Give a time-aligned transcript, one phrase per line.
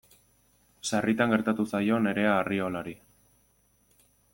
[0.91, 2.99] Sarritan gertatu zaio Nerea Arriolari.